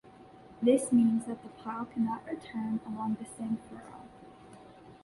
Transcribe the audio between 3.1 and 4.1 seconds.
the same furrow.